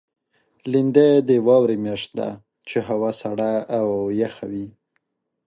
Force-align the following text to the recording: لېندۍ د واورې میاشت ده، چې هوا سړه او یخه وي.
لېندۍ 0.71 1.11
د 1.27 1.29
واورې 1.47 1.77
میاشت 1.85 2.09
ده، 2.19 2.29
چې 2.67 2.77
هوا 2.87 3.11
سړه 3.21 3.51
او 3.77 3.87
یخه 4.21 4.45
وي. 4.51 4.67